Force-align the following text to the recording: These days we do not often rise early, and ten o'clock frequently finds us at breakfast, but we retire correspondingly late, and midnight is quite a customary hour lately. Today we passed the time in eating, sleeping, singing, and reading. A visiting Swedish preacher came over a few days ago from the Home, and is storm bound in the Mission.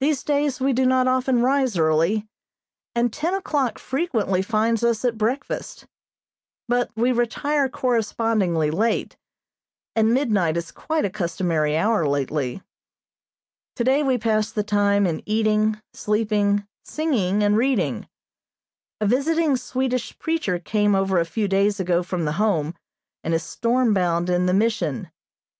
These 0.00 0.24
days 0.24 0.58
we 0.60 0.72
do 0.72 0.84
not 0.84 1.06
often 1.06 1.42
rise 1.42 1.78
early, 1.78 2.26
and 2.92 3.12
ten 3.12 3.34
o'clock 3.34 3.78
frequently 3.78 4.42
finds 4.42 4.82
us 4.82 5.04
at 5.04 5.16
breakfast, 5.16 5.86
but 6.66 6.90
we 6.96 7.12
retire 7.12 7.68
correspondingly 7.68 8.68
late, 8.72 9.16
and 9.94 10.12
midnight 10.12 10.56
is 10.56 10.72
quite 10.72 11.04
a 11.04 11.08
customary 11.08 11.76
hour 11.76 12.04
lately. 12.08 12.62
Today 13.76 14.02
we 14.02 14.18
passed 14.18 14.56
the 14.56 14.64
time 14.64 15.06
in 15.06 15.22
eating, 15.24 15.80
sleeping, 15.94 16.66
singing, 16.84 17.44
and 17.44 17.56
reading. 17.56 18.08
A 19.00 19.06
visiting 19.06 19.56
Swedish 19.56 20.18
preacher 20.18 20.58
came 20.58 20.96
over 20.96 21.20
a 21.20 21.24
few 21.24 21.46
days 21.46 21.78
ago 21.78 22.02
from 22.02 22.24
the 22.24 22.32
Home, 22.42 22.74
and 23.22 23.34
is 23.34 23.44
storm 23.44 23.94
bound 23.94 24.28
in 24.28 24.46
the 24.46 24.52
Mission. 24.52 25.12